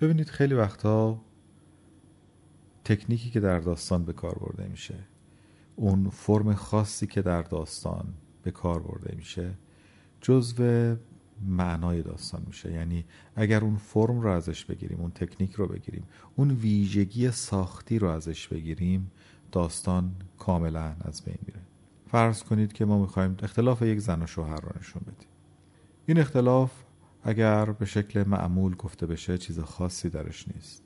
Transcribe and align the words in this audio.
ببینید 0.00 0.28
خیلی 0.28 0.54
وقتا 0.54 1.20
تکنیکی 2.84 3.30
که 3.30 3.40
در 3.40 3.58
داستان 3.58 4.04
به 4.04 4.12
کار 4.12 4.34
برده 4.34 4.68
میشه 4.68 4.94
اون 5.76 6.10
فرم 6.10 6.54
خاصی 6.54 7.06
که 7.06 7.22
در 7.22 7.42
داستان 7.42 8.14
به 8.42 8.50
کار 8.50 8.82
برده 8.82 9.14
میشه 9.16 9.54
جزو 10.20 10.96
معنای 11.46 12.02
داستان 12.02 12.42
میشه. 12.46 12.72
یعنی 12.72 13.04
اگر 13.36 13.64
اون 13.64 13.76
فرم 13.76 14.20
رو 14.20 14.30
ازش 14.30 14.64
بگیریم 14.64 15.00
اون 15.00 15.10
تکنیک 15.10 15.52
رو 15.52 15.66
بگیریم 15.66 16.04
اون 16.36 16.50
ویژگی 16.50 17.30
ساختی 17.30 17.98
رو 17.98 18.08
ازش 18.08 18.48
بگیریم 18.48 19.10
داستان 19.52 20.14
کاملا 20.38 20.96
از 21.00 21.22
بین 21.22 21.38
میره. 21.46 21.60
فرض 22.10 22.42
کنید 22.42 22.72
که 22.72 22.84
ما 22.84 22.98
می‌خوایم 22.98 23.36
اختلاف 23.42 23.82
یک 23.82 23.98
زن 23.98 24.22
و 24.22 24.26
شوهر 24.26 24.60
رو 24.60 24.68
نشون 24.80 25.02
بدیم. 25.02 25.28
این 26.06 26.18
اختلاف 26.18 26.72
اگر 27.22 27.64
به 27.64 27.84
شکل 27.86 28.28
معمول 28.28 28.74
گفته 28.74 29.06
بشه 29.06 29.38
چیز 29.38 29.60
خاصی 29.60 30.08
درش 30.08 30.48
نیست. 30.48 30.82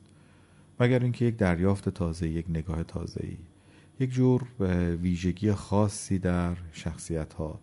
مگر 0.81 0.99
اینکه 1.03 1.25
یک 1.25 1.37
دریافت 1.37 1.89
تازه 1.89 2.29
یک 2.29 2.47
نگاه 2.49 2.83
تازه 2.83 3.21
ای 3.25 3.37
یک 4.01 4.11
جور 4.11 4.43
ویژگی 5.03 5.53
خاصی 5.53 6.19
در 6.19 6.57
شخصیت 6.73 7.33
ها 7.33 7.61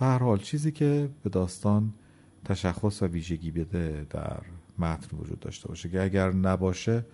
و 0.00 0.04
هر 0.04 0.18
حال 0.18 0.38
چیزی 0.38 0.72
که 0.72 1.08
به 1.22 1.30
داستان 1.30 1.92
تشخص 2.44 3.02
و 3.02 3.06
ویژگی 3.06 3.50
بده 3.50 4.06
در 4.10 4.40
متن 4.78 5.16
وجود 5.16 5.40
داشته 5.40 5.68
باشه. 5.68 5.88
که 5.88 6.02
اگر 6.02 6.32
نباشه 6.32 7.04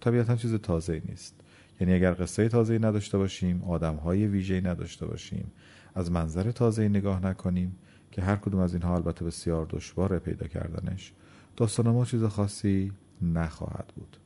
طبیعتا 0.00 0.36
چیز 0.36 0.54
تازه 0.54 1.02
نیست. 1.08 1.34
یعنی 1.80 1.94
اگر 1.94 2.14
قصه 2.14 2.48
تازه 2.48 2.78
نداشته 2.78 3.18
باشیم 3.18 3.62
آدم 3.62 3.94
های 3.94 4.26
ویژه 4.26 4.60
نداشته 4.60 5.06
باشیم 5.06 5.52
از 5.94 6.10
منظر 6.10 6.50
تازه 6.50 6.88
نگاه 6.88 7.26
نکنیم 7.26 7.76
که 8.12 8.22
هر 8.22 8.36
کدوم 8.36 8.60
از 8.60 8.74
اینها 8.74 8.94
البته 8.94 9.24
بسیار 9.24 9.66
دشواره 9.70 10.18
پیدا 10.18 10.46
کردنش 10.46 11.12
داستان 11.56 11.88
ما 11.88 12.04
چیز 12.04 12.24
خاصی 12.24 12.92
نخواهد 13.22 13.92
بود. 13.96 14.16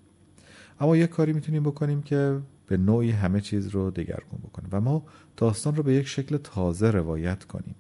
اما 0.81 0.97
یک 0.97 1.11
کاری 1.11 1.33
می‌تونیم 1.33 1.63
بکنیم 1.63 2.03
که 2.03 2.41
به 2.67 2.77
نوعی 2.77 3.11
همه 3.11 3.41
چیز 3.41 3.69
رو 3.69 3.91
دگرگون 3.91 4.41
بکنیم 4.45 4.69
و 4.73 4.81
ما 4.81 5.07
داستان 5.37 5.77
رو 5.77 5.83
به 5.83 5.95
یک 5.95 6.07
شکل 6.07 6.37
تازه 6.37 6.91
روایت 6.91 7.45
کنیم. 7.45 7.75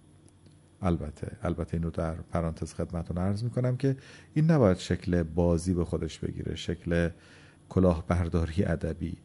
البته 0.82 1.36
البته 1.42 1.74
این 1.74 1.82
رو 1.82 1.90
در 1.90 2.14
پرانتز 2.14 2.74
خدمتتون 2.74 3.18
عرض 3.18 3.44
می‌کنم 3.44 3.76
که 3.76 3.96
این 4.34 4.50
نباید 4.50 4.76
شکل 4.76 5.22
بازی 5.22 5.74
به 5.74 5.84
خودش 5.84 6.18
بگیره 6.18 6.54
شکل 6.54 7.08
کلاهبرداری 7.68 8.64
ادبی 8.64 9.16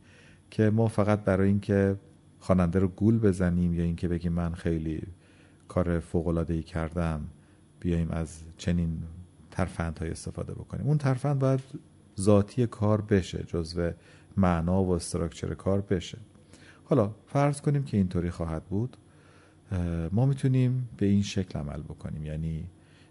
که 0.49 0.69
ما 0.69 0.87
فقط 0.87 1.23
برای 1.23 1.47
اینکه 1.47 1.95
خواننده 2.39 2.79
رو 2.79 2.87
گول 2.87 3.19
بزنیم 3.19 3.73
یا 3.73 3.83
اینکه 3.83 4.07
بگیم 4.07 4.33
من 4.33 4.53
خیلی 4.53 5.01
کار 5.71 5.99
فوق 5.99 6.27
العاده 6.27 6.53
ای 6.53 6.63
کردم 6.63 7.21
بیایم 7.79 8.11
از 8.11 8.39
چنین 8.57 9.03
ترفندهای 9.51 10.11
استفاده 10.11 10.53
بکنیم. 10.53 10.87
اون 10.87 10.97
ترفند 10.97 11.39
باید 11.39 11.59
ذاتی 12.19 12.67
کار 12.67 13.01
بشه 13.01 13.43
جزو 13.43 13.91
معنا 14.37 14.83
و 14.83 14.91
استراکچر 14.91 15.53
کار 15.53 15.81
بشه. 15.81 16.17
حالا 16.83 17.11
فرض 17.27 17.61
کنیم 17.61 17.83
که 17.83 17.97
اینطوری 17.97 18.29
خواهد 18.29 18.63
بود. 18.63 18.97
ما 20.11 20.25
می‌تونیم 20.25 20.89
به 20.97 21.05
این 21.05 21.23
شکل 21.23 21.59
عمل 21.59 21.81
بکنیم. 21.81 22.25
یعنی 22.25 22.67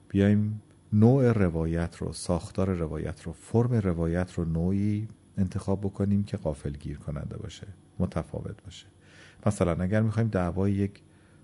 بیایم 0.09 0.63
نوع 0.93 1.33
روایت 1.33 1.97
رو 1.97 2.13
ساختار 2.13 2.75
روایت 2.75 3.23
رو 3.23 3.33
فرم 3.33 3.75
روایت 3.75 4.33
رو 4.33 4.45
نوعی 4.45 5.09
انتخاب 5.39 5.81
بکنیم 5.81 6.25
که 6.25 6.37
قافل 6.37 6.73
گیر 6.73 6.99
کننده 6.99 7.37
باشه 7.37 7.67
متفاوت 7.99 8.63
باشه. 8.65 8.87
مثلا 9.47 9.83
اگر 9.83 10.03
می‌خوایم 10.03 10.29
دعوای 10.29 10.73
یک 10.73 11.01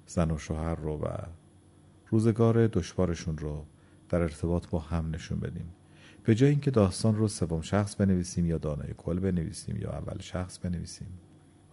زن 0.06 0.30
و 0.30 0.38
شوهر 0.38 0.74
رو 0.74 0.96
و 0.96 1.08
روزگار 2.10 2.66
دشوارشون 2.66 3.38
رو 3.38 3.64
در 4.08 4.22
ارتباط 4.22 4.68
با 4.68 4.78
هم 4.78 5.14
نشون 5.14 5.40
بدیم. 5.40 5.68
به 6.24 6.34
جای 6.34 6.50
اینکه 6.50 6.70
داستان 6.70 7.16
رو 7.16 7.28
سوم 7.28 7.60
شخص 7.60 7.96
بنویسیم 7.96 8.46
یا 8.46 8.58
دانای 8.58 8.94
کل 8.96 9.18
بنویسیم 9.18 9.76
یا 9.76 9.90
اول 9.90 10.20
شخص 10.20 10.58
بنویسیم 10.58 11.08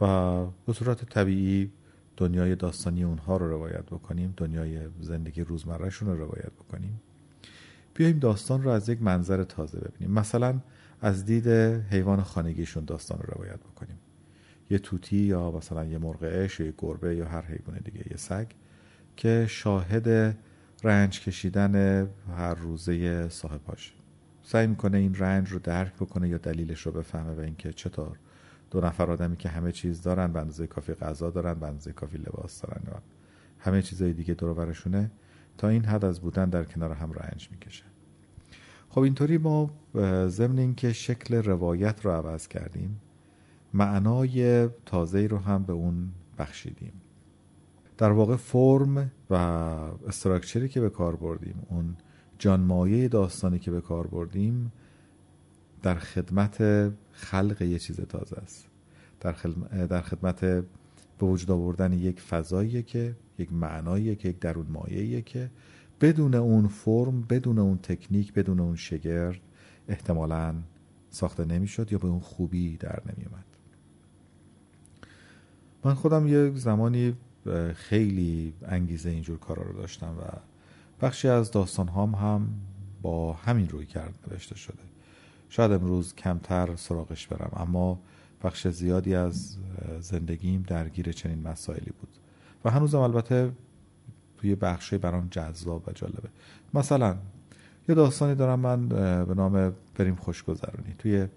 و 0.01 0.45
به 0.45 0.73
صورت 0.73 1.05
طبیعی 1.05 1.71
دنیای 2.17 2.55
داستانی 2.55 3.03
اونها 3.03 3.37
رو 3.37 3.49
روایت 3.49 3.85
بکنیم 3.85 4.33
دنیای 4.37 4.79
زندگی 4.99 5.41
روزمرهشون 5.41 6.07
رو 6.07 6.17
روایت 6.17 6.51
بکنیم. 6.51 7.01
بیایم 7.93 8.19
داستان 8.19 8.63
رو 8.63 8.69
از 8.69 8.89
یک 8.89 9.01
منظر 9.01 9.43
تازه 9.43 9.79
ببینیم. 9.79 10.15
مثلا 10.15 10.59
از 11.01 11.25
دید 11.25 11.47
حیوان 11.91 12.23
خانگیشون 12.23 12.85
داستان 12.85 13.19
رو 13.19 13.33
روایت 13.33 13.59
بکنیم. 13.59 13.97
یه 14.73 14.79
توتی 14.79 15.17
یا 15.17 15.51
مثلا 15.51 15.85
یه 15.85 15.97
مرغ 15.97 16.23
یه 16.59 16.73
گربه 16.77 17.15
یا 17.15 17.27
هر 17.27 17.45
حیوان 17.45 17.79
دیگه 17.85 18.05
یه 18.11 18.17
سگ 18.17 18.47
که 19.15 19.45
شاهد 19.49 20.37
رنج 20.83 21.21
کشیدن 21.21 21.75
هر 22.37 22.53
روزه 22.53 23.29
صاحباش 23.29 23.93
سعی 24.43 24.67
می‌کنه 24.67 24.97
این 24.97 25.15
رنج 25.15 25.49
رو 25.49 25.59
درک 25.59 25.93
بکنه 25.93 26.29
یا 26.29 26.37
دلیلش 26.37 26.81
رو 26.81 26.91
بفهمه 26.91 27.33
و 27.33 27.39
اینکه 27.39 27.73
چطور 27.73 28.17
دو 28.71 28.81
نفر 28.81 29.11
آدمی 29.11 29.37
که 29.37 29.49
همه 29.49 29.71
چیز 29.71 30.01
دارن 30.01 30.33
به 30.33 30.39
اندازه 30.39 30.67
کافی 30.67 30.93
غذا 30.93 31.29
دارن 31.29 31.53
به 31.53 31.67
اندازه 31.67 31.93
کافی 31.93 32.17
لباس 32.17 32.61
دارن 32.61 32.81
و 32.91 32.97
همه 33.59 33.81
چیزای 33.81 34.13
دیگه 34.13 34.33
دور 34.33 34.53
برشونه 34.53 35.11
تا 35.57 35.69
این 35.69 35.85
حد 35.85 36.05
از 36.05 36.19
بودن 36.19 36.49
در 36.49 36.63
کنار 36.63 36.91
هم 36.91 37.11
رنج 37.11 37.49
می‌کشه. 37.51 37.83
خب 38.89 38.99
اینطوری 38.99 39.37
ما 39.37 39.71
ضمن 40.27 40.59
اینکه 40.59 40.93
شکل 40.93 41.35
روایت 41.35 42.05
رو 42.05 42.11
عوض 42.11 42.47
کردیم 42.47 42.99
معنای 43.73 44.67
تازه 44.85 45.27
رو 45.27 45.37
هم 45.37 45.63
به 45.63 45.73
اون 45.73 46.11
بخشیدیم. 46.37 46.93
در 47.97 48.11
واقع 48.11 48.35
فرم 48.35 49.11
و 49.29 49.35
استراکچری 50.07 50.69
که 50.69 50.81
به 50.81 50.89
کار 50.89 51.15
بردیم 51.15 51.55
اون 51.69 51.95
جانمایه 52.39 53.07
داستانی 53.07 53.59
که 53.59 53.71
به 53.71 53.81
کار 53.81 54.07
بردیم 54.07 54.71
در 55.81 55.95
خدمت 55.95 56.63
خلق 57.11 57.61
یه 57.61 57.79
چیز 57.79 58.01
تازه 58.01 58.37
است. 58.37 58.67
در, 59.19 59.35
در 59.85 60.01
خدمت 60.01 60.45
به 61.19 61.25
وجود 61.25 61.51
آوردن 61.51 61.93
یک 61.93 62.21
فضاییه 62.21 62.81
که 62.81 63.15
یک 63.37 63.53
معناییه 63.53 64.15
که 64.15 64.29
یک 64.29 64.39
درون 64.39 64.67
مایهیه 64.69 65.21
که 65.21 65.51
بدون 66.01 66.35
اون 66.35 66.67
فرم 66.67 67.21
بدون 67.21 67.59
اون 67.59 67.77
تکنیک 67.77 68.33
بدون 68.33 68.59
اون 68.59 68.75
شگرد 68.75 69.39
احتمالا 69.87 70.55
ساخته 71.09 71.45
نمی‌شد 71.45 71.91
یا 71.91 71.97
به 71.97 72.07
اون 72.07 72.19
خوبی 72.19 72.77
در 72.77 73.01
نمیومد 73.05 73.52
من 75.85 75.93
خودم 75.93 76.27
یک 76.27 76.57
زمانی 76.57 77.15
خیلی 77.75 78.53
انگیزه 78.65 79.09
اینجور 79.09 79.39
کارا 79.39 79.63
رو 79.63 79.73
داشتم 79.73 80.15
و 80.19 80.21
بخشی 81.01 81.27
از 81.27 81.51
داستان 81.51 81.87
هم 81.87 82.09
هم 82.09 82.47
با 83.01 83.33
همین 83.33 83.69
روی 83.69 83.85
کرد 83.85 84.13
نوشته 84.27 84.55
شده. 84.55 84.83
شاید 85.49 85.71
امروز 85.71 86.15
کمتر 86.15 86.75
سراغش 86.75 87.27
برم 87.27 87.51
اما 87.55 87.99
بخش 88.43 88.67
زیادی 88.67 89.15
از 89.15 89.57
زندگیم 89.99 90.63
درگیر 90.67 91.11
چنین 91.11 91.47
مسائلی 91.47 91.91
بود. 91.99 92.09
و 92.65 92.69
هنوزم 92.69 92.99
البته 92.99 93.51
توی 94.37 94.55
بخشی 94.55 94.97
برام 94.97 95.27
جذاب 95.31 95.87
و 95.87 95.91
جالبه. 95.91 96.29
مثلا 96.73 97.17
یه 97.89 97.95
داستانی 97.95 98.35
دارم 98.35 98.59
من 98.59 98.87
به 99.25 99.33
نام 99.33 99.73
بریم 99.95 100.15
خوشگذرونی. 100.15 100.95
توی 100.97 101.27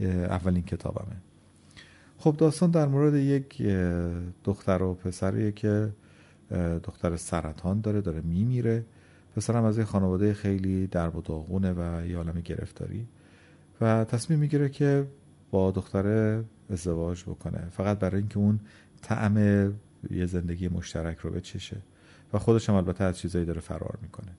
اولین 0.00 0.62
کتابمه. 0.62 1.16
خب 2.24 2.36
داستان 2.36 2.70
در 2.70 2.86
مورد 2.86 3.14
یک 3.14 3.62
دختر 4.44 4.82
و 4.82 4.94
پسریه 4.94 5.52
که 5.52 5.92
دختر 6.82 7.16
سرطان 7.16 7.80
داره 7.80 8.00
داره 8.00 8.20
میمیره. 8.20 8.84
پسرم 9.36 9.64
از 9.64 9.78
یه 9.78 9.84
خانواده 9.84 10.34
خیلی 10.34 10.86
در 10.86 11.16
و 11.16 11.20
داغونه 11.20 11.72
و 11.72 12.06
یه 12.06 12.16
عالم 12.16 12.40
گرفتاری 12.40 13.06
و 13.80 14.04
تصمیم 14.04 14.38
می‌گیره 14.38 14.68
که 14.68 15.06
با 15.50 15.70
دختر 15.70 16.38
ازدواج 16.70 17.22
بکنه. 17.22 17.68
فقط 17.70 17.98
برای 17.98 18.20
اینکه 18.20 18.38
اون 18.38 18.60
طعم 19.02 19.38
یه 20.10 20.26
زندگی 20.26 20.68
مشترک 20.68 21.18
رو 21.18 21.30
بچشه 21.30 21.76
و 22.32 22.38
خودش 22.38 22.68
هم 22.68 22.74
البته 22.74 23.04
از 23.04 23.18
چیزایی 23.18 23.44
داره 23.44 23.60
فرار 23.60 23.98
می‌کنه. 24.02 24.32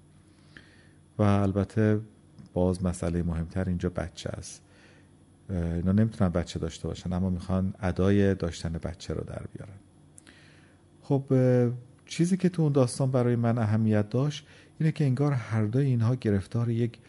و 1.18 1.24
البته 1.24 2.00
باز 2.54 2.84
مسئله 2.84 3.24
مهمتر 3.24 3.64
اینجا 3.68 3.90
بچه 3.90 4.30
است. 4.30 4.65
اینا 5.50 5.92
نمی‌تونن 5.92 6.32
بچه 6.32 6.60
داشته 6.60 6.88
باشن 6.88 7.14
اما 7.14 7.30
می‌خوان 7.30 7.74
ادای 7.80 8.36
داشتن 8.36 8.72
بچه 8.72 9.14
رو 9.14 9.24
در 9.24 9.44
بیارن. 9.54 9.78
خب 11.02 11.24
چیزی 12.06 12.38
که 12.38 12.50
تو 12.50 12.62
اون 12.62 12.72
داستان 12.72 13.12
برای 13.12 13.36
من 13.36 13.58
اهمیت 13.58 14.10
داشت 14.10 14.48
اینه 14.80 14.92
که 14.92 15.06
انگار 15.06 15.32
هر 15.32 15.66
دوی 15.66 15.86
اینها 15.86 16.16
گرفتار 16.16 16.70
یک 16.70 17.00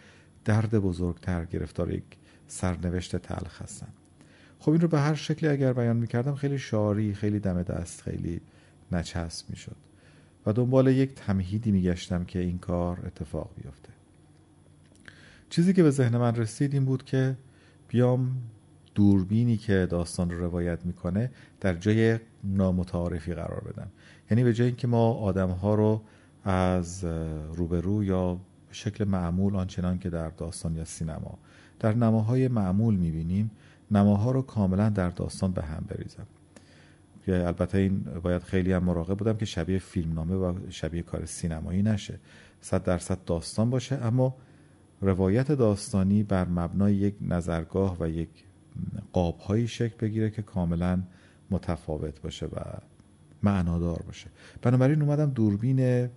درد 0.45 0.75
بزرگتر 0.75 1.45
گرفتار 1.45 1.93
یک 1.93 2.05
سرنوشت 2.47 3.17
تلخ 3.17 3.63
هستن. 3.63 3.89
خب 4.59 4.71
این 4.71 4.81
رو 4.81 4.89
به 4.89 5.01
هر 5.01 5.15
شکلی 5.15 5.51
اگر 5.51 5.73
بیان 5.73 5.97
می‌کردم 5.97 6.35
خیلی 6.35 6.59
شعاری 6.59 7.15
خیلی 7.15 7.41
دم 7.41 7.63
دست 7.63 8.01
خیلی 8.03 8.41
نچسب 8.93 9.51
می‌شد 9.51 9.77
و 10.47 10.53
دنبال 10.53 10.87
یک 10.87 11.15
تمهیدی 11.15 11.71
میگشتم 11.71 12.25
که 12.25 12.39
این 12.39 12.59
کار 12.59 13.07
اتفاق 13.07 13.51
بیفته. 13.63 13.89
چیزی 15.51 15.73
که 15.73 15.83
به 15.83 15.91
ذهن 15.91 16.17
من 16.17 16.35
رسید 16.35 16.75
این 16.75 16.85
بود 16.85 17.05
که 17.05 17.37
بیام 17.89 18.37
دوربینی 18.95 19.57
که 19.57 19.87
داستان 19.91 20.31
رو 20.31 20.39
روایت 20.39 20.87
می‌کنه 20.87 21.31
در 21.61 21.75
جای 21.75 22.19
نامتعارفی 22.45 23.35
قرار 23.35 23.61
بدم. 23.61 23.89
یعنی 24.31 24.45
به 24.45 24.53
جای 24.53 24.67
اینکه 24.67 24.87
ما 24.87 25.13
آدم 25.13 25.51
ها 25.51 25.75
رو 25.75 26.03
از 26.45 27.05
روبرو 27.55 28.05
یا 28.05 28.35
به 28.35 28.75
شکل 28.75 29.05
معمول 29.05 29.57
آنچنان 29.57 29.99
که 29.99 30.11
در 30.11 30.29
داستان 30.29 30.77
یا 30.77 30.85
سینما 30.85 31.39
در 31.81 31.95
نماهای 31.95 32.49
معمول 32.49 32.95
می‌بینیم 32.95 33.51
نماها 33.91 34.31
رو 34.31 34.43
کاملا 34.43 34.89
در 34.89 35.11
داستان 35.11 35.53
به 35.53 35.63
هم 35.63 35.85
بریزم. 35.89 36.27
که 37.27 37.47
البته 37.47 37.79
این 37.79 37.99
باید 38.23 38.43
خیلی 38.43 38.73
هم 38.73 38.85
مراقب 38.85 39.19
بودم 39.19 39.37
که 39.37 39.45
شبیه 39.45 39.79
فیلمنامه 39.79 40.35
و 40.35 40.55
شبیه 40.71 41.03
کار 41.03 41.25
سینمایی 41.25 41.83
نشه. 41.83 42.19
صد 42.61 42.83
درصد 42.83 43.19
داستان 43.27 43.71
باشه 43.71 43.97
اما 43.97 44.37
روایت 45.01 45.53
داستانی 45.53 46.23
بر 46.23 46.49
مبنای 46.49 46.95
یک 46.95 47.15
نظرگاه 47.21 47.97
و 48.01 48.09
یک 48.09 48.29
قابهایی 49.13 49.69
شکل 49.69 49.97
بگیره 50.01 50.31
که 50.31 50.43
کاملا 50.43 51.03
متفاوت 51.51 52.23
باشه 52.23 52.47
و 52.47 52.61
معنادار 53.43 54.03
باشه. 54.07 54.27
بنابراین 54.63 55.03
اومدم 55.03 55.31
دوربین 55.31 56.09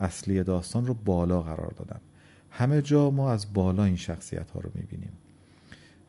اصلی 0.00 0.42
داستان 0.42 0.86
رو 0.86 0.94
بالا 0.94 1.42
قرار 1.42 1.72
دادم. 1.78 2.00
همه 2.50 2.82
جا 2.82 3.10
ما 3.10 3.32
از 3.32 3.52
بالا 3.54 3.84
این 3.84 3.96
شخصیت 3.96 4.50
ها 4.50 4.60
رو 4.60 4.70
می‌بینیم. 4.74 5.12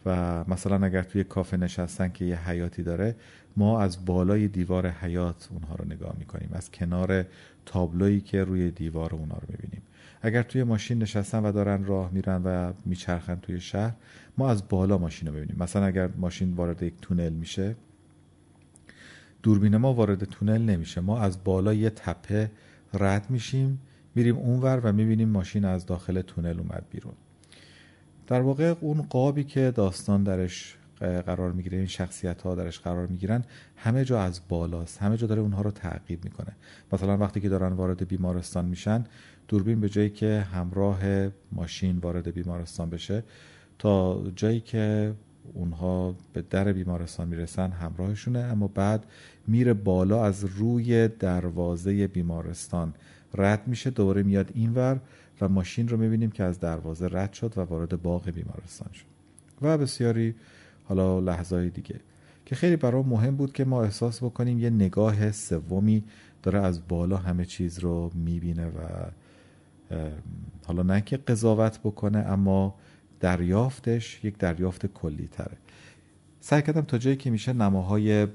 و 0.05 0.43
مثلا 0.47 0.85
اگر 0.85 1.03
توی 1.03 1.23
کافه 1.23 1.57
نشستن 1.57 2.09
که 2.09 2.25
یه 2.25 2.49
حیاتی 2.49 2.83
داره 2.83 3.15
ما 3.57 3.81
از 3.81 4.05
بالای 4.05 4.47
دیوار 4.47 4.89
حیات 4.89 5.49
اونها 5.51 5.75
رو 5.75 5.85
نگاه 5.85 6.15
می‌کنیم. 6.19 6.49
از 6.53 6.71
کنار 6.71 7.25
تابلویی 7.65 8.21
که 8.21 8.43
روی 8.43 8.71
دیوار 8.71 9.15
اونها 9.15 9.37
رو 9.37 9.47
می‌بینیم. 9.49 9.81
اگر 10.21 10.43
توی 10.43 10.63
ماشین 10.63 10.97
نشستن 11.01 11.45
و 11.45 11.51
دارن 11.51 11.85
راه 11.85 12.11
میرن 12.11 12.41
و 12.43 12.73
میچرخن 12.85 13.35
توی 13.35 13.59
شهر 13.59 13.93
ما 14.37 14.49
از 14.49 14.67
بالا 14.69 14.97
ماشین 14.97 15.27
رو 15.27 15.33
ببینیم. 15.33 15.55
مثلا 15.59 15.85
اگر 15.85 16.07
ماشین 16.07 16.53
وارد 16.53 16.83
یک 16.83 16.93
تونل 17.01 17.33
میشه 17.33 17.75
دوربین 19.43 19.77
ما 19.77 19.93
وارد 19.93 20.23
تونل 20.23 20.61
نمیشه. 20.61 21.01
ما 21.01 21.19
از 21.19 21.43
بالا 21.43 21.73
یه 21.73 21.89
تپه 21.89 22.51
رد 22.93 23.29
میشیم 23.29 23.79
میریم 24.15 24.37
اونور 24.37 24.79
و 24.83 24.91
می‌بینیم 24.91 25.29
ماشین 25.29 25.65
از 25.65 25.85
داخل 25.85 26.21
تونل 26.21 26.59
اومد 26.59 26.85
بیرون. 26.91 27.13
در 28.27 28.41
واقع 28.41 28.75
اون 28.81 29.01
قابی 29.01 29.43
که 29.43 29.71
داستان 29.71 30.23
درش 30.23 30.76
قرار 30.99 31.51
می‌گیره 31.51 31.77
این 31.77 31.87
شخصیت 31.87 32.41
ها 32.41 32.55
درش 32.55 32.79
قرار 32.79 33.07
می‌گیرن 33.07 33.43
همه 33.75 34.05
جا 34.05 34.21
از 34.21 34.41
بالاست 34.49 34.97
همه 34.97 35.17
جا 35.17 35.27
داره 35.27 35.41
اونها 35.41 35.61
رو 35.61 35.71
تعقیب 35.71 36.23
می‌کنه. 36.23 36.55
مثلا 36.91 37.17
وقتی 37.17 37.41
که 37.41 37.49
دارن 37.49 37.73
وارد 37.73 38.07
بیمارستان 38.07 38.65
میشن 38.65 39.03
دوربین 39.47 39.81
به 39.81 39.89
جایی 39.89 40.09
که 40.09 40.47
همراه 40.53 40.99
ماشین 41.51 41.97
وارد 41.97 42.33
بیمارستان 42.33 42.89
بشه 42.89 43.23
تا 43.79 44.23
جایی 44.35 44.59
که 44.59 45.13
اونها 45.53 46.15
به 46.33 46.43
در 46.49 46.73
بیمارستان 46.73 47.27
می‌رسن 47.27 47.71
همراهشونه 47.71 48.39
اما 48.39 48.67
بعد 48.67 49.05
میره 49.47 49.73
بالا 49.73 50.25
از 50.25 50.45
روی 50.45 51.07
دروازه 51.07 52.07
بیمارستان. 52.07 52.93
رد 53.33 53.67
میشه 53.67 53.89
دوباره 53.89 54.23
میاد 54.23 54.51
اینور 54.53 54.99
و 55.41 55.49
ماشین 55.49 55.87
رو 55.87 55.97
می‌بینیم 55.97 56.31
که 56.31 56.43
از 56.43 56.59
دروازه 56.59 57.07
رد 57.11 57.33
شد 57.33 57.53
و 57.57 57.61
وارد 57.61 58.01
باغ 58.01 58.29
بیمارستان 58.29 58.89
شد. 58.93 59.05
و 59.61 59.77
بسیاری 59.77 60.35
حالا 60.87 61.19
لحظه 61.19 61.69
دیگه. 61.69 61.99
که 62.45 62.55
خیلی 62.55 62.75
برای 62.75 63.03
مهم 63.03 63.35
بود 63.35 63.53
که 63.53 63.65
ما 63.65 63.83
احساس 63.83 64.23
بکنیم 64.23 64.59
یه 64.59 64.69
نگاه 64.69 65.31
سومی 65.31 66.03
داره 66.43 66.59
از 66.59 66.87
بالا 66.87 67.17
همه 67.17 67.45
چیز 67.45 67.79
رو 67.79 68.11
می‌بینه 68.15 68.67
و 68.67 68.71
حالا 70.65 70.83
نه 70.83 71.01
که 71.01 71.17
قضاوت 71.17 71.79
بکنه 71.79 72.17
اما 72.17 72.75
دریافتش 73.19 74.19
یک 74.23 74.37
دریافت 74.37 74.85
کلی 74.85 75.27
تره 75.27 75.57
سعی 76.39 76.61
کردم 76.61 76.81
تا 76.81 76.97
جایی 76.97 77.15
که 77.15 77.29
میشه 77.29 77.53
نماهای 77.53 78.27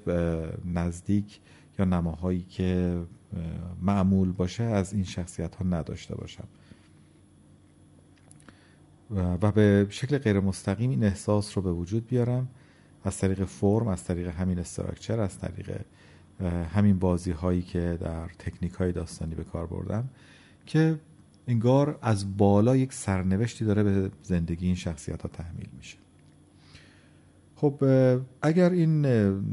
نزدیک 0.74 1.40
یا 1.78 1.84
نماهایی 1.84 2.42
که 2.42 3.00
معمول 3.82 4.32
باشه 4.32 4.62
از 4.62 4.92
این 4.92 5.04
شخصیت 5.04 5.54
ها 5.54 5.64
نداشته 5.64 6.14
باشم. 6.14 6.44
و 9.16 9.52
به 9.52 9.86
شکل 9.90 10.18
غیر 10.18 10.40
مستقیم 10.40 10.90
این 10.90 11.04
احساس 11.04 11.56
رو 11.56 11.62
به 11.62 11.72
وجود 11.72 12.06
بیارم. 12.06 12.48
از 13.04 13.18
طریق 13.18 13.44
فرم 13.44 13.88
از 13.88 14.04
طریق 14.04 14.28
همین 14.28 14.58
استراکچر 14.58 15.20
از 15.20 15.38
طریق 15.38 15.80
همین 16.74 16.98
بازی 16.98 17.30
هایی 17.30 17.62
که 17.62 17.98
در 18.00 18.28
تکنیک 18.38 18.72
های 18.72 18.92
داستانی 18.92 19.34
به 19.34 19.44
کار 19.44 19.66
بردم 19.66 20.08
که 20.66 20.98
انگار 21.48 21.98
از 22.02 22.36
بالا 22.36 22.76
یک 22.76 22.92
سرنوشتی 22.92 23.64
داره 23.64 23.82
به 23.82 24.10
زندگی 24.22 24.66
این 24.66 24.74
شخصیت 24.74 25.22
ها 25.22 25.28
تحمیل 25.28 25.68
میشه. 25.76 25.96
خب 27.56 27.84
اگر 28.42 28.70
این 28.70 29.06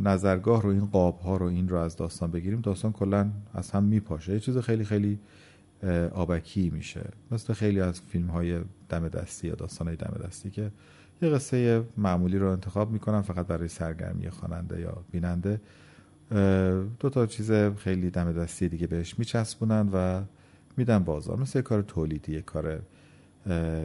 نظرگاه 0.03 0.61
رو 0.61 0.69
این 0.69 0.85
قاب 0.85 1.19
ها 1.19 1.38
رو 1.38 1.45
این 1.45 1.69
رو 1.69 1.77
از 1.77 1.95
داستان 1.95 2.31
بگیریم 2.31 2.61
داستان 2.61 2.91
کلا 2.91 3.31
از 3.53 3.71
هم 3.71 3.83
میپاشه. 3.83 4.33
یه 4.33 4.39
چیز 4.39 4.57
خیلی 4.57 4.83
خیلی 4.83 5.19
آبکی 6.11 6.69
میشه. 6.69 7.09
مثل 7.31 7.53
خیلی 7.53 7.81
از 7.81 8.01
فیلم 8.01 8.27
های 8.27 8.59
دم 8.89 9.07
دستی 9.07 9.47
یا 9.47 9.55
داستان 9.55 9.87
های 9.87 9.97
دم 9.97 10.21
دستی 10.27 10.49
که 10.49 10.71
یه 11.21 11.29
قصه 11.29 11.83
معمولی 11.97 12.37
رو 12.37 12.49
انتخاب 12.51 12.91
می‌کنن 12.91 13.21
فقط 13.21 13.47
برای 13.47 13.67
سرگرمی 13.67 14.29
خواننده 14.29 14.79
یا 14.81 15.03
بیننده. 15.11 15.61
دو 16.99 17.09
تا 17.09 17.25
چیز 17.25 17.51
خیلی 17.51 18.09
دم 18.09 18.33
دستی 18.33 18.69
دیگه 18.69 18.87
بهش 18.87 19.19
میچسبونن 19.19 19.89
و 19.93 20.23
میدن 20.77 20.99
بازار. 20.99 21.37
مثل 21.37 21.59
یه 21.59 21.63
کار 21.63 21.81
تولیدی 21.81 22.33
یه 22.33 22.41
کار 22.41 22.81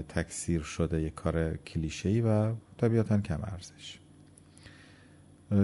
تکثیر 0.09 0.63
شده 0.63 1.03
یه 1.03 1.11
کار 1.11 1.57
کلیشه‌ای 1.57 2.21
و 2.21 2.53
طبیعتا 2.79 3.21
کم 3.21 3.41
ارزش. 3.43 3.99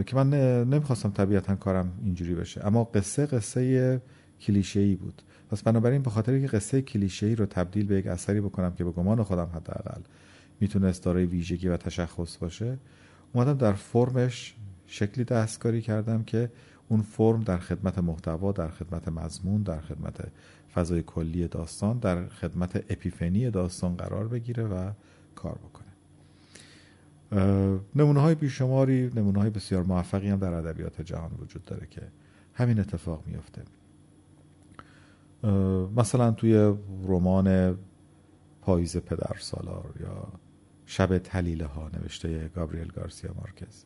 که 0.07 0.17
من 0.17 0.31
نمی‌خواستم 0.65 1.11
طبیعتا 1.11 1.57
کارم 1.57 1.93
اینجوری 2.05 2.35
بشه. 2.35 2.67
اما 2.67 2.85
قصه 2.85 3.27
قصه 3.27 4.03
کلیشه‌ای 4.41 4.95
بود. 4.95 5.23
پس 5.51 5.63
بنابراین 5.63 6.03
به 6.03 6.11
خاطر 6.11 6.41
که 6.41 6.47
قصه 6.47 6.83
کلیشه‌ای 6.83 7.35
رو 7.35 7.47
تبدیل 7.47 7.87
به 7.87 7.95
یک 7.95 8.07
اثری 8.07 8.41
بکنم 8.41 8.73
که 8.73 8.85
به 8.85 8.91
گمان 8.91 9.23
خودم 9.23 9.51
حداقل 9.55 10.01
می‌تونست 10.61 11.05
دارای 11.05 11.27
ویژگی 11.27 11.69
و 11.69 11.77
تشخص 11.77 12.37
باشه 12.37 12.79
اومدم 13.33 13.55
در 13.55 13.73
فرمش 13.73 14.55
شکلی 14.87 15.25
دستکاری 15.25 15.83
کردم 15.83 16.23
که 16.23 16.51
اون 16.89 17.03
فرم 17.03 17.41
در 17.41 17.59
خدمت 17.59 17.99
محتوا 17.99 18.53
در 18.53 18.69
خدمت 18.69 19.09
مضمون 19.09 19.63
در 19.63 19.81
خدمت 19.81 20.21
فضای 20.75 21.03
کلی 21.03 21.49
داستان 21.49 21.99
در 21.99 22.29
خدمت 22.29 22.77
اپیفنی 22.77 23.51
داستان 23.51 23.97
قرار 23.97 24.29
بگیره 24.29 24.65
و 24.65 24.91
کار 25.35 25.59
بکنه. 25.59 25.87
نمونه 27.97 28.21
های 28.21 28.35
بیشماری 28.35 29.11
نمونه 29.15 29.41
های 29.41 29.51
بسیار 29.51 29.83
موفقی 29.83 30.29
هم 30.29 30.39
در 30.39 30.55
ادبیات 30.55 31.01
جهان 31.01 31.31
وجود 31.41 31.65
داره 31.65 31.87
که 31.91 32.03
همین 32.55 32.81
اتفاق 32.81 33.23
میفته 33.27 33.63
مثلا 35.97 36.31
توی 36.31 36.75
رمان 37.05 37.79
پاییز 38.61 38.97
پدر 38.97 39.37
سالار 39.39 39.95
یا 40.01 40.29
شب 40.87 41.19
تلیله 41.19 41.67
ها 41.67 41.89
نوشته 41.89 42.49
گابریل 42.49 42.89
گارسیا 42.89 43.35
مارکز. 43.35 43.85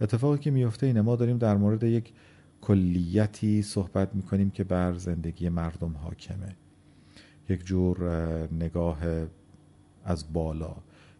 اتفاقی 0.00 0.38
که 0.38 0.50
میفته 0.50 0.86
اینه 0.86 1.00
ما 1.00 1.16
داریم 1.16 1.38
در 1.38 1.56
مورد 1.56 1.82
یک 1.82 2.12
کلیتی 2.60 3.62
صحبت 3.62 4.14
می‌کنیم 4.14 4.50
که 4.50 4.64
بر 4.64 4.92
زندگی 4.92 5.48
مردم 5.48 5.96
حاکمه. 5.96 6.56
یک 7.48 7.64
جور 7.64 8.10
نگاه 8.52 8.98
از 10.04 10.32
بالا 10.32 10.76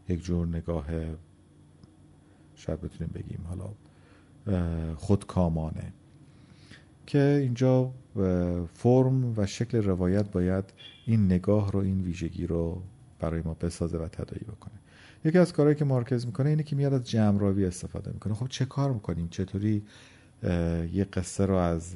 یک 0.09 0.25
جور 0.25 0.47
نگاه 0.47 0.87
شاید 2.55 2.81
بتونیم 2.81 3.12
بگیم 3.14 3.47
حالا 3.49 3.71
خودکامانه. 4.97 5.93
که 7.09 7.38
اینجا 7.43 7.91
فرم 8.75 9.38
و 9.38 9.47
شکل 9.47 9.83
روایت 9.83 10.31
باید 10.31 10.65
این 11.07 11.25
نگاه 11.25 11.73
رو 11.73 11.81
این 11.81 12.00
ویژگی 12.00 12.47
رو 12.47 12.83
برای 13.21 13.43
ما 13.45 13.55
بسازه 13.55 13.99
و 13.99 14.09
تدایی 14.09 14.45
بکنه. 14.45 14.75
یکی 15.25 15.38
از 15.38 15.53
کارهایی 15.53 15.77
که 15.77 15.85
مارکز 15.85 16.27
می‌کنه 16.27 16.49
اینه 16.49 16.62
که 16.62 16.77
میاد 16.77 16.95
از 16.95 17.11
جمع 17.11 17.67
استفاده 17.67 18.11
می‌کنه. 18.12 18.35
خب 18.35 18.49
چه 18.49 18.65
کار 18.65 18.93
می‌کنیم؟ 18.93 19.29
چطوری 19.29 19.83
یه 20.93 21.05
قصه 21.12 21.47
رو 21.47 21.55
از 21.55 21.95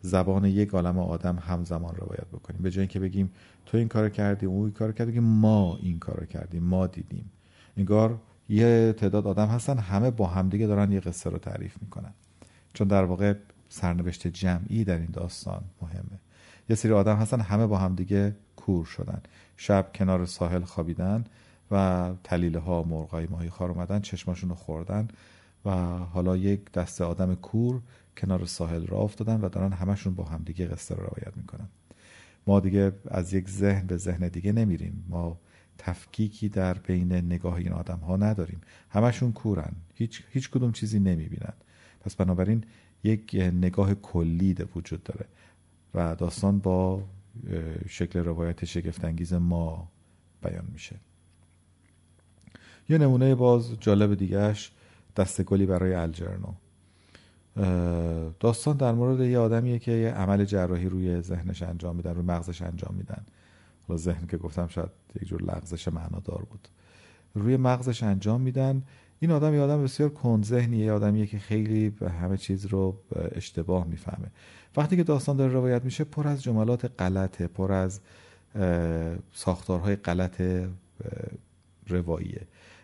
زبان 0.00 0.44
یک 0.44 0.70
عالم 0.70 0.98
آدم 0.98 1.36
همزمان 1.36 1.94
روایت 1.96 2.26
بکنیم؟ 2.32 2.62
به 2.62 2.70
جای 2.70 2.80
اینکه 2.80 3.00
بگیم 3.00 3.30
تو 3.66 3.78
این 3.78 3.88
کار 3.88 4.08
کردی 4.08 4.46
اون 4.46 4.62
این 4.64 4.72
کار 4.72 4.92
کردی 4.92 5.10
بگیم 5.10 5.24
ما 5.24 5.78
این 5.82 5.98
کار 5.98 6.26
کردیم 6.26 6.62
ما 6.62 6.86
دیدیم. 6.86 7.30
انگار 7.76 8.18
یه 8.48 8.94
تعداد 8.96 9.26
آدم 9.26 9.46
هستن 9.46 9.78
همه 9.78 10.10
با 10.10 10.26
همدیگه 10.26 10.66
دارن 10.66 10.92
یه 10.92 11.00
قصه 11.00 11.30
رو 11.30 11.38
تعریف 11.38 11.76
می‌کنن. 11.82 12.12
چون 12.72 12.88
در 12.88 13.04
واقع 13.04 13.34
سرنوشت 13.68 14.26
جمعی 14.26 14.84
در 14.84 14.98
این 14.98 15.10
داستان 15.12 15.64
مهمه. 15.82 16.18
یه 16.68 16.76
سری 16.76 16.92
آدم 16.92 17.16
هستن 17.16 17.40
همه 17.40 17.66
با 17.66 17.78
همدیگه 17.78 18.36
کور 18.56 18.84
شدن. 18.84 19.22
شب 19.56 19.90
کنار 19.94 20.26
ساحل 20.26 20.62
خوابیدن 20.62 21.24
و 21.70 22.12
تلیله 22.24 22.58
ها 22.58 22.82
مرغای 22.82 23.26
ماهی 23.26 23.50
خار 23.50 23.70
اومدن 23.70 24.00
چشماشون 24.00 24.50
رو 24.50 24.56
خوردن 24.56 25.08
و 25.64 25.70
حالا 25.98 26.36
یک 26.36 26.72
دسته 26.72 27.04
آدم 27.04 27.34
کور 27.34 27.80
کنار 28.16 28.46
ساحل 28.46 28.86
را 28.86 28.98
افتادن 28.98 29.40
و 29.40 29.48
دارن 29.48 29.72
همشون 29.72 30.14
با 30.14 30.24
همدیگه 30.24 30.66
قصه 30.66 30.94
رو 30.94 31.02
روایت 31.02 31.36
می‌کنن. 31.36 31.68
ما 32.46 32.60
دیگه 32.60 32.92
از 33.08 33.34
یک 33.34 33.50
ذهن 33.50 33.86
به 33.86 33.96
ذهن 33.96 34.28
دیگه 34.28 34.52
نمیریم. 34.52 35.04
ما 35.08 35.38
تفکیکی 35.78 36.48
در 36.48 36.74
بین 36.74 37.12
نگاه 37.12 37.54
این 37.54 37.72
آدم 37.72 37.98
ها 37.98 38.16
نداریم. 38.16 38.60
همشون 38.90 39.32
کورن. 39.32 39.72
هیچ, 39.94 40.22
هیچ 40.30 40.50
کدوم 40.50 40.72
چیزی 40.72 41.00
نمی‌بینن. 41.00 41.52
پس 42.00 42.16
بنابراین 42.16 42.64
یک 43.04 43.34
نگاه 43.34 43.94
کلی 43.94 44.54
وجود 44.76 45.02
داره 45.02 45.26
و 45.94 46.14
داستان 46.14 46.58
با 46.58 47.02
شکل 47.88 48.18
روایت 48.18 48.64
شگفتانگیز 48.64 49.32
ما 49.32 49.88
بیان 50.42 50.64
میشه. 50.72 50.96
یه 52.88 52.98
نمونه 52.98 53.34
باز 53.34 53.80
جالب 53.80 54.14
دیگهش 54.14 54.72
دستگلی 55.16 55.66
برای 55.66 55.94
الجرنو. 55.94 56.52
داستان 58.40 58.76
در 58.76 58.92
مورد 58.92 59.20
یه 59.20 59.38
آدمیه 59.38 59.78
که 59.78 59.92
یه 59.92 60.10
عمل 60.10 60.44
جراحی 60.44 60.88
روی 60.88 61.20
ذهنش 61.20 61.62
انجام 61.62 61.96
میدن 61.96 62.14
روی 62.14 62.24
مغزش 62.24 62.62
انجام 62.62 62.94
میدن. 62.94 63.24
حالا 63.88 63.98
ذهن 63.98 64.26
که 64.26 64.36
گفتم 64.36 64.66
شاید 64.66 64.90
یک 65.20 65.28
جور 65.28 65.42
لغزش 65.42 65.88
معنادار 65.88 66.46
بود. 66.50 66.68
روی 67.34 67.56
مغزش 67.56 68.02
انجام 68.02 68.40
میدن 68.40 68.82
این 69.24 69.30
آدم 69.30 69.54
یه 69.54 69.60
آدم 69.60 69.82
بسیار 69.82 70.08
کند 70.08 70.44
ذهنیه 70.44 70.84
یه 70.84 70.92
آدمیه 70.92 71.26
که 71.26 71.38
خیلی 71.38 71.90
به 71.90 72.10
همه 72.10 72.36
چیز 72.36 72.66
رو 72.66 72.96
اشتباه 73.32 73.86
می‌فهمه. 73.86 74.26
وقتی 74.76 74.96
که 74.96 75.02
داستان 75.02 75.36
داره 75.36 75.52
روایت 75.52 75.84
میشه 75.84 76.04
پر 76.04 76.28
از 76.28 76.42
جملات 76.42 76.90
غلطه 76.98 77.46
پر 77.46 77.72
از 77.72 78.00
ساختارهای 79.32 79.96
غلط 79.96 80.42
رواییه. 81.86 82.40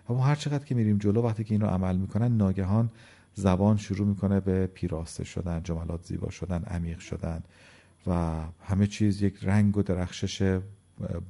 اما 0.09 0.23
هر 0.23 0.35
چقدر 0.35 0.65
که 0.65 0.75
میریم 0.75 0.99
جلو 0.99 1.23
وقتی 1.23 1.45
که 1.45 1.55
این 1.55 1.61
رو 1.61 1.67
عمل 1.67 1.97
می‌کنن 1.97 2.37
ناگهان 2.37 2.91
زبان 3.35 3.77
شروع 3.77 4.07
می‌کنه 4.09 4.41
به 4.41 4.67
پیراسته 4.67 5.25
شدن 5.25 5.63
جملات 5.63 6.05
زیبا 6.05 6.31
شدن 6.31 6.63
عمیق 6.63 6.99
شدن 6.99 7.43
و 8.07 8.41
همه 8.65 8.87
چیز 8.87 9.23
یک 9.23 9.39
رنگ 9.43 9.77
و 9.77 9.83
درخشش 9.83 10.59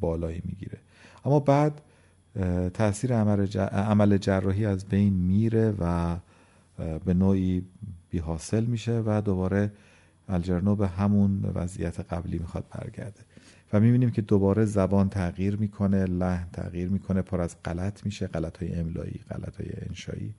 بالایی 0.00 0.42
می‌گیره. 0.44 0.78
اما 1.24 1.40
بعد 1.40 1.80
تاثیر 2.75 3.14
عمل 3.14 4.16
جراحی 4.16 4.66
از 4.66 4.84
بین 4.84 5.12
میره 5.12 5.75
و 5.78 6.16
به 7.04 7.14
نوعی 7.14 7.62
بی 8.10 8.18
حاصل 8.18 8.64
میشه 8.64 9.02
و 9.06 9.20
دوباره 9.20 9.72
الجرنو 10.28 10.76
به 10.76 10.88
همون 10.88 11.44
وضعیت 11.54 12.00
قبلی 12.00 12.38
می‌خواد 12.38 12.64
برگرده. 12.70 13.20
و 13.72 13.80
می‌بینیم 13.80 14.10
که 14.10 14.22
دوباره 14.22 14.64
زبان 14.64 15.08
تغییر 15.08 15.56
می‌کنه 15.56 16.04
لحن 16.04 16.49
تغییر 16.52 16.88
می‌کنه 16.88 17.22
پر 17.22 17.40
از 17.40 17.56
غلط 17.64 18.06
میشه 18.06 18.26
غلط 18.26 18.62
های 18.62 18.75
املایی 18.75 19.20
غلط 19.30 19.60
های 19.60 19.70
انشایی 19.88 20.34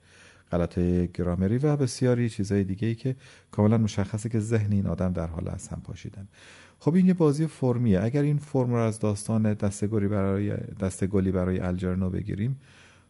غلط 0.52 0.78
های 0.78 1.08
گرامری 1.08 1.58
و 1.58 1.76
بسیاری 1.76 2.28
چیزهای 2.28 2.64
دیگه 2.64 2.88
ای 2.88 2.94
که 2.94 3.16
کاملا 3.50 3.78
مشخصه 3.78 4.28
که 4.28 4.40
ذهن 4.40 4.72
این 4.72 4.86
آدم 4.86 5.12
در 5.12 5.26
حال 5.26 5.48
از 5.48 5.68
هم 5.68 5.80
پاشیدن. 5.84 6.28
خب 6.82 6.94
این 6.94 7.06
یه 7.06 7.14
بازی 7.14 7.46
فرمیه. 7.46 8.02
اگر 8.02 8.22
این 8.22 8.38
فرم 8.38 8.70
رو 8.70 8.80
از 8.80 8.98
داستان 8.98 9.54
دستگلی 9.54 10.08
برای 10.08 10.56
دستگلی 10.80 11.32
برای 11.32 11.58
الجرنو 11.58 12.10
بگیریم 12.10 12.60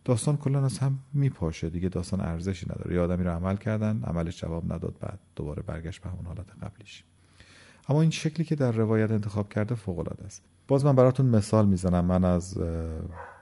داستان 0.05 0.37
کلا 0.37 0.65
از 0.65 0.79
هم 0.79 0.99
میپاشه. 1.13 1.71
دیگه 1.71 1.89
داستان 1.89 2.21
ارزشی 2.21 2.67
نداره. 2.67 2.95
یه 2.95 3.01
آدمی 3.01 3.25
رو 3.25 3.31
عمل 3.31 3.57
کردن 3.57 4.03
عملش 4.05 4.41
جواب 4.41 4.73
نداد 4.73 4.95
بعد 5.01 5.19
دوباره 5.37 5.63
برگشت 5.63 6.03
به 6.03 6.11
همون 6.11 6.27
حالت 6.27 6.47
قبلیش. 6.63 7.05
اما 7.89 8.03
این 8.03 8.11
شکلی 8.11 8.45
که 8.45 8.57
در 8.57 8.73
روایت 8.73 9.11
انتخاب 9.11 9.49
کرده 9.49 9.75
فوق 9.75 9.99
العاده 9.99 10.25
است. 10.25 10.43
باز 10.69 10.85
من 10.85 10.97
براتون 10.97 11.27
مثال 11.27 11.67
می‌زنم. 11.67 12.05
من 12.05 12.25
از 12.25 12.59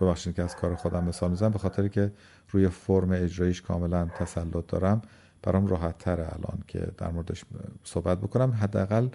ببخشید 0.00 0.34
که 0.34 0.42
از 0.42 0.56
کار 0.56 0.74
خودم 0.74 1.04
مثال 1.04 1.30
می‌زنم 1.30 1.50
به 1.50 1.58
خاطری 1.58 1.88
که 1.88 2.12
روی 2.50 2.68
فرم 2.68 3.10
اجرایش 3.12 3.62
کاملا 3.62 4.04
تسلط 4.18 4.66
دارم. 4.66 5.02
برام 5.42 5.66
راحت 5.66 5.98
تره 5.98 6.22
الان 6.22 6.62
که 6.68 6.88
در 6.98 7.10
موردش 7.10 7.44
صحبت 7.84 8.18
بکنم. 8.18 8.50
حداقل 8.50 9.08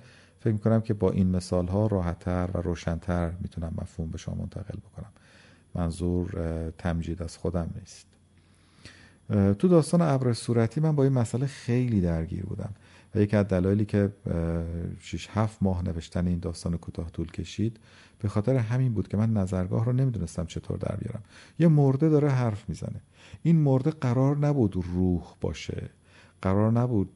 فکر 0.45 0.53
می‌کنم 0.53 0.81
که 0.81 0.93
با 0.93 1.11
این 1.11 1.27
مثال 1.27 1.67
ها 1.67 1.87
راحتتر 1.87 2.49
و 2.53 2.57
روشنتر 2.57 3.31
می‌تونم 3.41 3.73
مفهوم 3.81 4.11
به 4.11 4.17
شما 4.17 4.35
منتقل 4.35 4.77
بکنم. 4.79 5.11
منظور 5.75 6.29
تمجید 6.77 7.23
از 7.23 7.37
خودم 7.37 7.69
نیست. 7.79 8.07
تو 9.53 9.67
داستان 9.67 10.01
ابر 10.01 10.33
صورتی 10.33 10.81
من 10.81 10.95
با 10.95 11.03
این 11.03 11.13
مسئله 11.13 11.45
خیلی 11.45 12.01
درگیر 12.01 12.45
بودم 12.45 12.69
و 13.15 13.19
یکی 13.19 13.35
از 13.35 13.47
دلایلی 13.47 13.85
که 13.85 14.11
6 14.99 15.27
7 15.31 15.63
ماه 15.63 15.83
نوشتن 15.83 16.27
این 16.27 16.39
داستان 16.39 16.77
کوتاه 16.77 17.09
طول 17.09 17.31
کشید 17.31 17.79
به 18.19 18.27
خاطر 18.27 18.55
همین 18.55 18.93
بود 18.93 19.07
که 19.07 19.17
من 19.17 19.33
نظرگاه 19.33 19.85
رو 19.85 19.93
نمی‌دونستم 19.93 20.45
چطور 20.45 20.77
در 20.77 20.95
بیارم. 20.95 21.23
یه 21.59 21.67
مرده 21.67 22.09
داره 22.09 22.29
حرف 22.29 22.69
می‌زنه. 22.69 23.01
این 23.43 23.55
مرده 23.55 23.91
قرار 23.91 24.37
نبود 24.37 24.75
روح 24.75 25.23
باشه. 25.41 25.89
قرار 26.41 26.71
نبود 26.71 27.09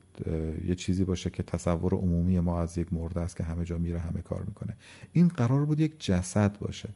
یه 0.68 0.76
چیزی 0.76 1.04
باشه 1.04 1.30
که 1.30 1.44
تصور 1.44 1.94
عمومی 1.94 2.40
ما 2.40 2.62
از 2.62 2.78
یک 2.78 2.94
مرده 2.94 3.22
است 3.22 3.36
که 3.36 3.44
همه 3.44 3.66
جا 3.66 3.78
میره 3.78 4.00
همه 4.00 4.22
کار 4.22 4.44
می‌کنه. 4.44 4.78
این 5.14 5.28
قرار 5.28 5.66
بود 5.66 5.80
یک 5.80 6.06
جسد 6.06 6.60
باشه. 6.60 6.90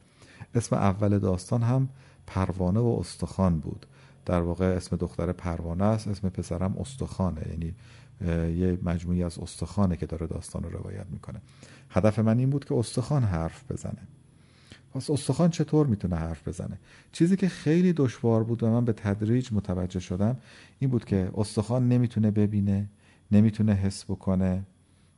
اسم 0.55 0.75
اول 0.75 1.19
داستان 1.19 1.61
هم 1.61 1.89
پروانه 2.27 2.79
و 2.79 2.97
استخوان 2.99 3.59
بود. 3.59 3.85
در 4.25 4.41
واقع 4.41 4.65
اسم 4.65 4.95
دختر 4.95 5.31
پروانه 5.31 5.83
است 5.83 6.07
اسم 6.07 6.29
پسرم 6.29 6.77
استخوانه. 6.77 7.41
یعنی 7.49 7.73
یه 8.59 8.77
مجموعی 8.83 9.23
از 9.23 9.39
استخوانه 9.39 9.97
که 9.97 10.05
داره 10.05 10.27
داستان 10.27 10.63
رو 10.63 10.69
روایت 10.69 11.05
می‌کنه. 11.11 11.41
هدف 11.89 12.19
من 12.19 12.39
این 12.39 12.49
بود 12.49 12.65
که 12.65 12.75
استخوان 12.75 13.23
حرف 13.23 13.71
بزنه. 13.71 14.07
پس 14.93 15.09
استخوان 15.09 15.49
چطور 15.49 15.87
می‌تونه 15.87 16.15
حرف 16.15 16.47
بزنه؟ 16.47 16.79
چیزی 17.11 17.35
که 17.35 17.49
خیلی 17.49 17.93
دشوار 17.93 18.43
بود 18.43 18.63
و 18.63 18.69
من 18.69 18.85
به 18.85 18.93
تدریج 18.93 19.49
متوجه 19.53 19.99
شدم 19.99 20.37
این 20.79 20.89
بود 20.89 21.05
که 21.05 21.31
استخوان 21.35 21.89
نمی‌تونه 21.89 22.31
ببینه. 22.31 22.89
نمی‌تونه 23.33 23.73
حس 23.73 24.03
بکنه 24.05 24.63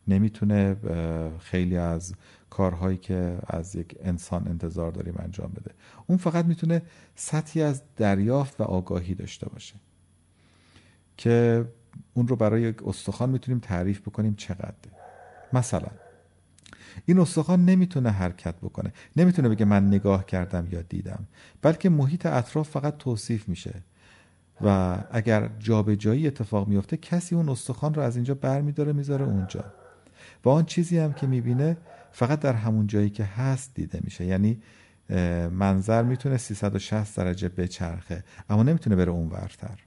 نمی‌تونه 0.08 0.76
خیلی 1.40 1.78
از 1.78 2.14
کارهایی 2.50 2.98
که 2.98 3.38
از 3.48 3.76
یک 3.76 3.96
انسان 4.04 4.48
انتظار 4.48 4.92
داریم 4.92 5.16
انجام 5.20 5.52
بده. 5.52 5.72
اون 6.08 6.18
فقط 6.18 6.46
می‌تونه 6.46 6.82
سطحی 7.16 7.62
از 7.62 7.82
دریافت 7.96 8.62
و 8.62 8.64
آگاهی 8.64 9.16
داشته 9.16 9.50
باشه 9.50 9.76
که 11.18 11.66
اون 12.14 12.28
رو 12.28 12.36
برای 12.36 12.62
یک 12.62 12.88
استخوان 12.88 13.30
می‌تونیم 13.30 13.60
تعریف 13.60 14.02
بکنیم 14.02 14.36
چقدر. 14.36 14.74
مثلا 15.54 15.88
این 17.06 17.20
استخوان 17.20 17.66
نمی‌تونه 17.66 18.10
حرکت 18.10 18.56
بکنه. 18.56 18.94
نمی‌تونه 19.16 19.50
بگه 19.50 19.66
من 19.66 19.88
نگاه 19.88 20.26
کردم 20.26 20.68
یا 20.72 20.82
دیدم. 20.82 21.28
بلکه 21.62 21.90
محیط 21.90 22.26
اطراف 22.26 22.70
فقط 22.70 22.98
توصیف 22.98 23.50
میشه. 23.50 23.74
و 24.62 24.98
اگر 25.12 25.50
جابجایی 25.60 26.28
اتفاق 26.28 26.68
میفته 26.68 26.98
کسی 26.98 27.36
اون 27.36 27.50
استخوان 27.50 27.94
رو 27.94 28.02
از 28.02 28.16
اینجا 28.16 28.34
برمیداره 28.34 28.94
می‌ذاره 28.94 29.26
اونجا. 29.26 29.64
و 30.46 30.50
آن 30.50 30.66
چیزی 30.66 30.98
هم 30.98 31.14
که 31.14 31.28
می‌بینه 31.28 31.78
فقط 32.12 32.40
در 32.40 32.54
همون 32.54 32.88
جایی 32.88 33.10
که 33.10 33.24
هست 33.24 33.72
دیده 33.74 34.00
میشه. 34.04 34.26
یعنی 34.26 34.62
منظر 35.52 36.04
می‌تونه 36.04 36.38
360 36.38 37.18
درجه 37.18 37.50
بچرخه 37.50 38.24
اما 38.50 38.64
نمی‌تونه 38.64 38.96
بره 38.96 39.12
اون 39.12 39.30
ورتر. 39.30 39.80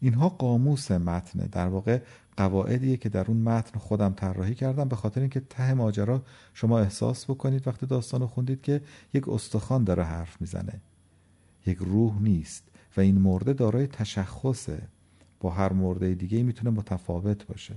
اینها 0.00 0.28
قاموس 0.28 0.90
متنه 0.90 1.48
در 1.52 1.66
واقع 1.66 2.00
قواعدیه 2.36 2.96
که 2.96 3.08
در 3.08 3.24
اون 3.28 3.36
متن 3.36 3.78
خودم 3.78 4.12
طراحی 4.12 4.54
کردم 4.54 4.88
به 4.88 4.96
خاطر 4.96 5.20
اینکه 5.20 5.40
ته 5.40 5.74
ماجرا 5.74 6.22
شما 6.54 6.78
احساس 6.78 7.30
بکنید 7.30 7.68
وقتی 7.68 7.86
داستان 7.86 8.20
رو 8.20 8.26
خوندید 8.26 8.62
که 8.62 8.80
یک 9.14 9.28
استخوان 9.28 9.84
داره 9.84 10.04
حرف 10.04 10.40
می‌زنه. 10.40 10.80
یک 11.66 11.78
روح 11.78 12.22
نیست. 12.22 12.64
و 12.96 13.00
این 13.00 13.18
مرده 13.18 13.52
دارای 13.52 13.86
تشخصه. 13.86 14.82
با 15.40 15.50
هر 15.50 15.72
مرده 15.72 16.14
دیگه 16.14 16.42
می‌تونه 16.42 16.70
متفاوت 16.70 17.46
باشه. 17.46 17.74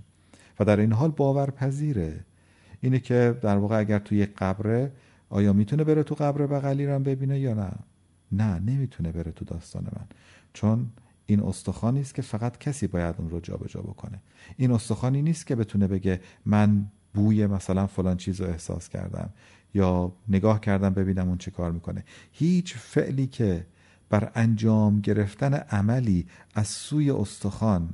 و 0.60 0.66
در 0.66 0.80
این 0.80 0.94
حال 0.94 1.12
باورپذیره. 1.12 2.26
اینه 2.82 3.00
که 3.00 3.38
در 3.42 3.58
واقع 3.58 3.80
اگر 3.80 4.00
توی 4.00 4.18
یک 4.18 4.34
قبره 4.38 4.92
آیا 5.30 5.54
می‌تونه 5.54 5.84
بره 5.84 6.04
تو 6.04 6.16
قبر 6.16 6.48
بغلی 6.48 6.86
رو 6.86 7.00
ببینه 7.00 7.40
یا 7.40 7.54
نه؟ 7.54 7.72
نه 8.32 8.60
نمی‌تونه 8.60 9.12
بره 9.12 9.32
تو 9.32 9.46
داستان 9.46 9.84
من. 9.84 10.06
چون 10.54 10.90
این 11.26 11.44
استخوانی 11.44 12.02
است 12.02 12.16
که 12.16 12.22
فقط 12.22 12.58
کسی 12.58 12.88
باید 12.88 13.16
اون 13.18 13.30
رو 13.30 13.40
جابجا 13.40 13.82
بکنه. 13.82 14.22
این 14.58 14.72
استخوانی 14.72 15.22
نیست 15.22 15.48
که 15.48 15.56
بتونه 15.56 15.88
بگه 15.88 16.22
من 16.46 16.86
بوی 17.14 17.48
مثلا 17.48 17.88
فلان 17.88 18.18
چیز 18.18 18.42
رو 18.42 18.48
احساس 18.48 18.90
کردم 18.90 19.30
یا 19.74 20.12
نگاه 20.28 20.62
کردم 20.62 20.90
ببینم 20.90 21.28
اون 21.28 21.38
چه 21.38 21.52
کار 21.52 21.72
می‌کنه. 21.72 22.04
هیچ 22.32 22.76
فعلی 22.76 23.28
که 23.28 23.66
بر 24.10 24.32
انجام 24.36 25.02
گرفتن 25.02 25.54
عملی 25.54 26.28
از 26.56 26.68
سوی 26.68 27.12
استخوان 27.12 27.90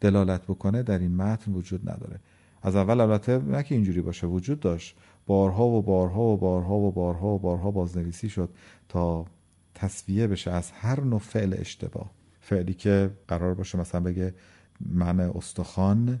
دلالت 0.00 0.42
بکنه 0.42 0.82
در 0.82 0.98
این 0.98 1.16
متن 1.16 1.52
وجود 1.52 1.90
نداره. 1.90 2.20
از 2.62 2.76
اول 2.76 3.00
البته 3.00 3.38
نه 3.38 3.62
که 3.62 3.74
اینجوری 3.74 4.00
باشه 4.00 4.26
وجود 4.26 4.60
داشت. 4.60 4.96
بارها 5.26 5.66
و 5.66 5.82
بارها 5.82 6.22
و 6.22 6.36
بارها 6.36 6.74
و 6.74 6.92
بارها 6.92 7.26
و 7.26 7.38
بارها 7.38 7.70
بازنویسی 7.70 8.28
شد 8.28 8.50
تا 8.88 9.26
تصویه 9.74 10.26
بشه 10.26 10.50
از 10.50 10.70
هر 10.70 11.00
نوع 11.00 11.18
فعل 11.18 11.54
اشتباه. 11.58 12.10
فعلی 12.40 12.74
که 12.74 13.10
قرار 13.28 13.54
باشه 13.54 13.78
مثلا 13.78 14.00
بگه 14.00 14.34
من 14.80 15.20
استخوان 15.20 16.20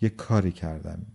یک 0.00 0.16
کاری 0.16 0.52
کردم. 0.52 1.06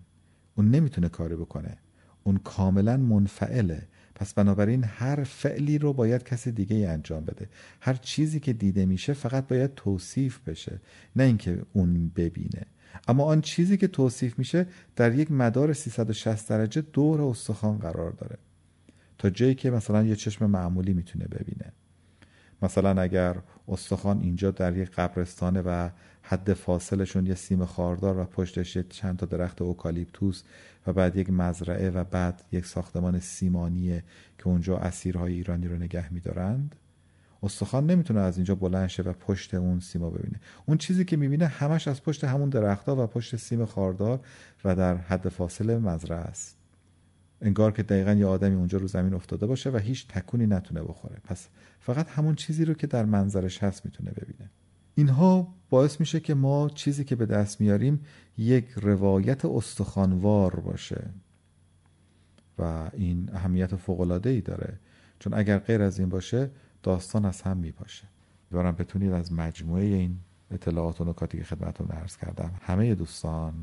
اون 0.56 0.72
نمی‌تونه 0.72 1.10
کاری 1.10 1.36
بکنه. 1.36 1.78
اون 2.24 2.38
کاملا 2.38 2.98
منفعله. 2.98 3.88
پس 4.20 4.34
بنابراین 4.34 4.84
هر 4.84 5.24
فعلی 5.24 5.78
رو 5.78 5.94
باید 5.94 6.24
کسی 6.24 6.52
دیگه 6.52 6.76
ای 6.76 6.86
انجام 6.86 7.26
بده. 7.26 7.50
هر 7.82 7.94
چیزی 7.94 8.40
که 8.40 8.54
دیده 8.54 8.86
میشه 8.86 9.14
فقط 9.14 9.48
باید 9.48 9.76
توصیف 9.76 10.40
بشه 10.40 10.82
نه 11.16 11.24
اینکه 11.24 11.62
اون 11.74 12.12
ببینه. 12.16 12.66
اما 13.08 13.24
آن 13.24 13.42
چیزی 13.42 13.78
که 13.78 13.88
توصیف 13.88 14.40
میشه 14.40 14.68
در 14.96 15.16
یک 15.16 15.32
مدار 15.32 15.74
360 15.74 16.50
درجه 16.50 16.82
دور 16.82 17.22
استخوان 17.22 17.78
قرار 17.78 18.12
داره. 18.12 18.38
تا 19.18 19.30
جایی 19.30 19.56
که 19.56 19.72
مثلا 19.72 20.04
یه 20.04 20.16
چشم 20.16 20.46
معمولی 20.46 20.94
می‌تونه 20.94 21.26
ببینه. 21.26 21.72
مثلا 22.62 23.02
اگر 23.02 23.36
استخوان 23.68 24.22
اینجا 24.22 24.52
در 24.52 24.78
یک 24.78 24.92
قبرستانه 24.92 25.62
و 25.62 25.90
حد 26.22 26.54
فاصلشون 26.54 27.26
یه 27.26 27.36
سیم 27.36 27.66
خاردار 27.66 28.20
و 28.20 28.26
پشتش 28.26 28.78
چند 28.78 29.18
تا 29.18 29.26
درخت 29.26 29.62
اوکالیپتوس 29.62 30.44
و 30.88 30.94
بعد 30.94 31.16
یک 31.16 31.30
مزرعه 31.30 31.90
و 31.90 32.04
بعد 32.04 32.44
یک 32.52 32.66
ساختمان 32.66 33.20
سیمانیه 33.20 34.04
که 34.38 34.48
اونجا 34.48 34.78
اسیرهای 34.78 35.34
ایرانی 35.34 35.68
رو 35.68 35.76
نگه 35.76 36.14
میدارند 36.14 36.76
استخوان 37.44 37.86
نمی‌تونه 37.86 38.20
از 38.20 38.38
اینجا 38.38 38.56
بلند 38.56 38.88
شه 38.88 39.04
و 39.04 39.14
پشت 39.14 39.54
اون 39.54 39.80
سیما 39.80 40.10
ببینه. 40.10 40.40
اون 40.66 40.78
چیزی 40.78 41.06
که 41.06 41.18
می‌بینه 41.18 41.48
همش 41.48 41.88
از 41.88 42.04
پشت 42.04 42.24
همون 42.24 42.50
درختها 42.50 43.04
و 43.04 43.08
پشت 43.08 43.36
سیم 43.36 43.66
خاردار 43.66 44.20
و 44.66 44.76
در 44.76 44.98
حد 44.98 45.30
فاصله 45.30 45.78
مزرعه 45.78 46.20
است. 46.20 46.58
انگار 47.42 47.72
که 47.72 47.84
دقیقا 47.84 48.14
یه 48.14 48.26
آدمی 48.26 48.56
اونجا 48.56 48.78
رو 48.78 48.88
زمین 48.88 49.14
افتاده 49.14 49.46
باشه 49.46 49.70
و 49.70 49.78
هیچ 49.78 50.08
تکونی 50.08 50.48
نتونه 50.48 50.84
بخوره. 50.84 51.18
پس 51.24 51.48
فقط 51.80 52.10
همون 52.10 52.36
چیزی 52.36 52.66
رو 52.66 52.74
که 52.74 52.88
در 52.88 53.06
منظرش 53.06 53.64
هست 53.64 53.86
می‌تونه 53.86 54.12
ببینه. 54.12 54.50
اینها 54.96 55.56
باعث 55.70 56.00
میشه 56.00 56.20
که 56.20 56.34
ما 56.34 56.70
چیزی 56.70 57.04
که 57.04 57.16
به 57.16 57.26
دست 57.26 57.62
میاریم 57.62 58.06
یک 58.38 58.70
روایت 58.76 59.46
استخوانوار 59.46 60.60
باشه. 60.60 61.10
و 62.60 62.90
این 62.94 63.30
اهمیت 63.34 63.76
فوقلاده 63.76 64.30
ای 64.30 64.42
داره. 64.42 64.80
چون 65.20 65.34
اگر 65.34 65.60
غیر 65.60 65.82
از 65.82 66.00
این 66.00 66.10
باشه 66.10 66.50
داستان 66.84 67.26
از 67.26 67.42
هم 67.42 67.58
میپاشه. 67.58 68.08
دارم 68.52 68.76
بتونید 68.76 69.12
از 69.12 69.34
مجموعه 69.34 69.86
این 69.86 70.20
اطلاعات 70.52 71.02
و 71.02 71.06
نکاتی 71.06 71.38
که 71.38 71.44
خدمتتون 71.44 71.88
عرض 71.88 72.18
کردم 72.18 72.52
همه 72.62 72.96
دوستان 72.96 73.54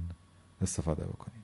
استفاده 0.62 1.04
بکنید. 1.04 1.36